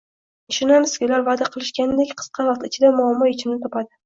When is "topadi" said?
3.69-3.95